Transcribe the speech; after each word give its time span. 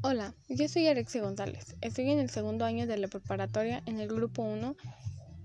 Hola, 0.00 0.32
yo 0.48 0.68
soy 0.68 0.86
Alexia 0.86 1.22
González. 1.22 1.74
Estoy 1.80 2.08
en 2.12 2.20
el 2.20 2.30
segundo 2.30 2.64
año 2.64 2.86
de 2.86 2.98
la 2.98 3.08
preparatoria 3.08 3.82
en 3.84 3.98
el 3.98 4.06
grupo 4.06 4.42
1 4.42 4.76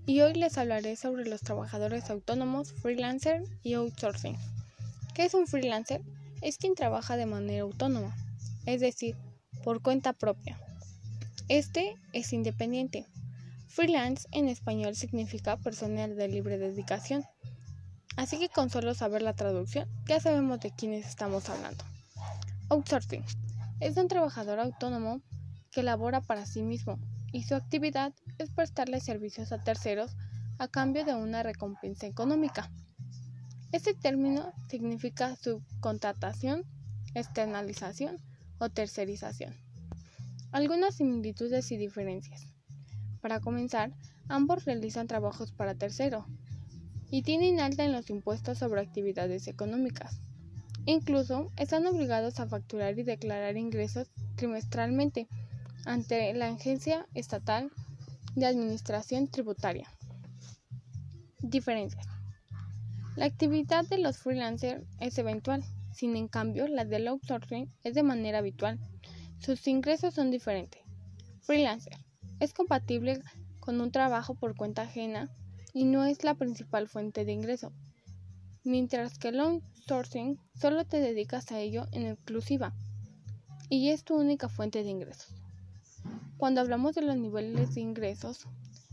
y 0.06 0.20
hoy 0.20 0.34
les 0.34 0.56
hablaré 0.58 0.94
sobre 0.94 1.26
los 1.26 1.40
trabajadores 1.40 2.08
autónomos, 2.08 2.72
freelancer 2.72 3.42
y 3.64 3.74
outsourcing. 3.74 4.36
¿Qué 5.12 5.24
es 5.24 5.34
un 5.34 5.48
freelancer? 5.48 6.02
Es 6.40 6.56
quien 6.56 6.76
trabaja 6.76 7.16
de 7.16 7.26
manera 7.26 7.64
autónoma, 7.64 8.14
es 8.64 8.80
decir, 8.80 9.16
por 9.64 9.82
cuenta 9.82 10.12
propia. 10.12 10.56
Este 11.48 11.96
es 12.12 12.32
independiente. 12.32 13.06
Freelance 13.66 14.28
en 14.30 14.48
español 14.48 14.94
significa 14.94 15.56
personal 15.56 16.14
de 16.14 16.28
libre 16.28 16.58
dedicación. 16.58 17.24
Así 18.16 18.38
que 18.38 18.50
con 18.50 18.70
solo 18.70 18.94
saber 18.94 19.22
la 19.22 19.34
traducción 19.34 19.88
ya 20.06 20.20
sabemos 20.20 20.60
de 20.60 20.70
quiénes 20.70 21.08
estamos 21.08 21.48
hablando. 21.48 21.82
Outsourcing 22.68 23.24
es 23.84 23.98
un 23.98 24.08
trabajador 24.08 24.60
autónomo 24.60 25.20
que 25.70 25.82
labora 25.82 26.22
para 26.22 26.46
sí 26.46 26.62
mismo 26.62 26.98
y 27.32 27.42
su 27.42 27.54
actividad 27.54 28.14
es 28.38 28.48
prestarle 28.50 28.98
servicios 28.98 29.52
a 29.52 29.62
terceros 29.62 30.16
a 30.58 30.68
cambio 30.68 31.04
de 31.04 31.14
una 31.14 31.42
recompensa 31.42 32.06
económica. 32.06 32.70
Este 33.72 33.92
término 33.92 34.54
significa 34.70 35.36
subcontratación, 35.36 36.64
externalización 37.14 38.16
o 38.56 38.70
tercerización. 38.70 39.54
Algunas 40.50 40.94
similitudes 40.94 41.70
y 41.70 41.76
diferencias. 41.76 42.54
Para 43.20 43.40
comenzar, 43.40 43.92
ambos 44.28 44.64
realizan 44.64 45.08
trabajos 45.08 45.52
para 45.52 45.74
tercero 45.74 46.24
y 47.10 47.20
tienen 47.20 47.60
alta 47.60 47.84
en 47.84 47.92
los 47.92 48.08
impuestos 48.08 48.56
sobre 48.56 48.80
actividades 48.80 49.46
económicas. 49.46 50.20
Incluso 50.86 51.50
están 51.56 51.86
obligados 51.86 52.40
a 52.40 52.46
facturar 52.46 52.98
y 52.98 53.04
declarar 53.04 53.56
ingresos 53.56 54.10
trimestralmente 54.36 55.28
ante 55.86 56.32
la 56.34 56.48
Agencia 56.48 57.06
Estatal 57.14 57.70
de 58.34 58.44
Administración 58.44 59.28
Tributaria. 59.28 59.88
Diferencias. 61.40 62.06
La 63.16 63.24
actividad 63.24 63.86
de 63.86 63.98
los 63.98 64.18
freelancers 64.18 64.84
es 65.00 65.16
eventual, 65.16 65.64
sin 65.92 66.16
en 66.16 66.28
cambio 66.28 66.68
la 66.68 66.84
del 66.84 67.08
outsourcing 67.08 67.70
es 67.82 67.94
de 67.94 68.02
manera 68.02 68.38
habitual. 68.38 68.78
Sus 69.38 69.66
ingresos 69.68 70.14
son 70.14 70.30
diferentes. 70.30 70.82
Freelancer 71.40 71.96
es 72.40 72.52
compatible 72.52 73.22
con 73.60 73.80
un 73.80 73.90
trabajo 73.90 74.34
por 74.34 74.54
cuenta 74.54 74.82
ajena 74.82 75.30
y 75.72 75.84
no 75.84 76.04
es 76.04 76.24
la 76.24 76.34
principal 76.34 76.88
fuente 76.88 77.24
de 77.24 77.32
ingreso, 77.32 77.72
mientras 78.64 79.18
que 79.18 79.28
el 79.28 79.40
outsourcing 79.40 80.38
solo 80.54 80.84
te 80.84 81.00
dedicas 81.00 81.52
a 81.52 81.60
ello 81.60 81.86
en 81.92 82.06
exclusiva 82.06 82.74
y 83.68 83.90
es 83.90 84.04
tu 84.04 84.16
única 84.16 84.48
fuente 84.48 84.82
de 84.82 84.90
ingresos. 84.90 85.34
Cuando 86.36 86.60
hablamos 86.60 86.94
de 86.94 87.02
los 87.02 87.16
niveles 87.16 87.74
de 87.74 87.80
ingresos, 87.80 88.46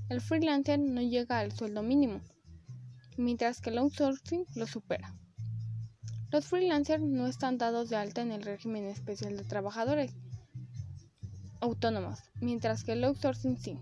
el 0.09 0.21
freelancer 0.21 0.79
no 0.79 1.01
llega 1.01 1.39
al 1.39 1.51
sueldo 1.51 1.81
mínimo, 1.83 2.21
mientras 3.17 3.61
que 3.61 3.69
el 3.69 3.77
outsourcing 3.77 4.45
lo 4.55 4.67
supera. 4.67 5.15
Los 6.31 6.45
freelancers 6.45 7.03
no 7.03 7.27
están 7.27 7.57
dados 7.57 7.89
de 7.89 7.97
alta 7.97 8.21
en 8.21 8.31
el 8.31 8.43
régimen 8.43 8.85
especial 8.85 9.35
de 9.35 9.43
trabajadores 9.43 10.13
autónomos, 11.59 12.19
mientras 12.39 12.83
que 12.83 12.93
el 12.93 13.03
outsourcing 13.03 13.57
sí. 13.57 13.77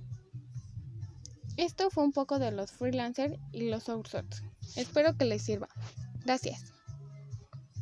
Esto 1.57 1.89
fue 1.89 2.03
un 2.03 2.11
poco 2.11 2.39
de 2.39 2.51
los 2.51 2.71
freelancers 2.71 3.35
y 3.51 3.69
los 3.69 3.87
outsourcing. 3.89 4.48
Espero 4.75 5.15
que 5.17 5.25
les 5.25 5.41
sirva. 5.41 5.67
Gracias. 6.25 6.78